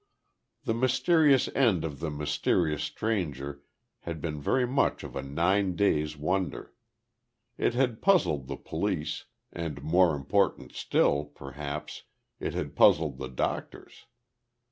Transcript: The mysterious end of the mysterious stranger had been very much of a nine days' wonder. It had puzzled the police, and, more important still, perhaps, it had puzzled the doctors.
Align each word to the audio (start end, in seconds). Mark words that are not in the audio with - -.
The 0.63 0.73
mysterious 0.73 1.47
end 1.49 1.85
of 1.85 1.99
the 1.99 2.09
mysterious 2.09 2.81
stranger 2.81 3.61
had 3.99 4.19
been 4.19 4.41
very 4.41 4.65
much 4.65 5.03
of 5.03 5.15
a 5.15 5.21
nine 5.21 5.75
days' 5.75 6.17
wonder. 6.17 6.73
It 7.55 7.75
had 7.75 8.01
puzzled 8.01 8.47
the 8.47 8.57
police, 8.57 9.25
and, 9.53 9.83
more 9.83 10.15
important 10.15 10.71
still, 10.71 11.25
perhaps, 11.25 12.01
it 12.39 12.55
had 12.55 12.75
puzzled 12.75 13.19
the 13.19 13.29
doctors. 13.29 14.07